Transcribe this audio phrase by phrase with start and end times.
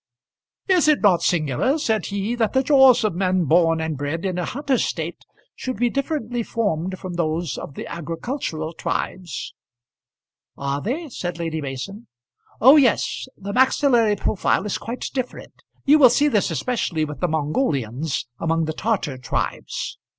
[0.67, 4.39] "Is it not singular," said be, "that the jaws of men born and bred in
[4.39, 5.23] a hunter state
[5.55, 9.53] should be differently formed from those of the agricultural tribes?"
[10.57, 12.07] "Are they?" said Lady Mason.
[12.59, 15.53] "Oh yes; the maxillary profile is quite different.
[15.85, 19.99] You will see this especially with the Mongolians, among the Tartar tribes.